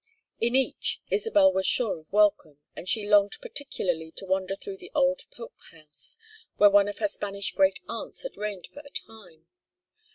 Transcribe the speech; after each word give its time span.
In 0.39 0.55
each, 0.55 0.99
Isabel 1.11 1.53
was 1.53 1.67
sure 1.67 1.99
of 1.99 2.11
welcome, 2.11 2.57
and 2.75 2.89
she 2.89 3.07
longed 3.07 3.37
particularly 3.39 4.11
to 4.13 4.25
wander 4.25 4.55
through 4.55 4.77
the 4.77 4.89
old 4.95 5.25
Polk 5.29 5.53
house, 5.71 6.17
where 6.57 6.71
one 6.71 6.87
of 6.87 6.97
her 6.97 7.07
Spanish 7.07 7.51
great 7.53 7.81
aunts 7.87 8.23
had 8.23 8.35
reigned 8.35 8.65
for 8.65 8.79
a 8.83 8.89
time. 8.89 9.45